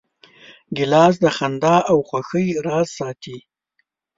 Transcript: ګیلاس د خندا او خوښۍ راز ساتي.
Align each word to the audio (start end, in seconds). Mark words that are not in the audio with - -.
ګیلاس 0.75 1.15
د 1.23 1.25
خندا 1.37 1.75
او 1.91 1.97
خوښۍ 2.09 2.47
راز 2.65 2.87
ساتي. 2.97 3.37